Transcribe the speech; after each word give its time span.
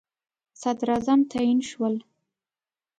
صدراعظم 0.61 1.19
تعیین 1.31 1.59
شول. 1.69 1.95